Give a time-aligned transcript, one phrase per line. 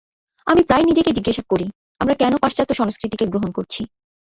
[0.47, 1.65] আমি প্রায়ই নিজেকে জিজ্ঞেস করি,
[1.99, 3.81] আমরা কেন পাশ্চাত্য সংস্কৃতিকে গ্রহণ করছি।